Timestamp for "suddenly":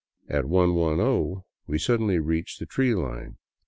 1.77-2.17